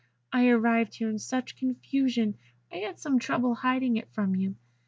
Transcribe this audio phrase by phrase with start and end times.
[0.33, 2.39] I arrived here in such confusion
[2.71, 4.55] I had some trouble in hiding it from you.